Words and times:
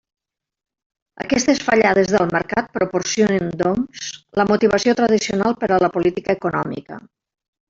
Aquestes 1.25 1.59
fallades 1.67 2.09
del 2.13 2.25
mercat 2.37 2.71
proporcionen, 2.79 3.51
doncs, 3.61 4.09
la 4.41 4.47
motivació 4.53 4.97
tradicional 5.03 5.59
per 5.65 5.71
a 5.77 5.81
la 5.85 5.93
política 5.99 6.39
econòmica. 6.39 7.03